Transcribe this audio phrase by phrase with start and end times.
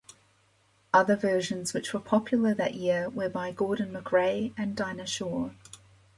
[0.95, 5.53] Other versions which were popular that year were by Gordon MacRae and Dinah Shore.